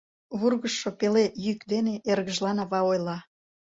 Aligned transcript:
Вургыжшо 0.39 0.89
пеле 0.99 1.25
йӱк 1.45 1.59
дене 1.71 1.93
эргыжлан 2.11 2.57
ава 2.63 2.79
ойла. 2.91 3.17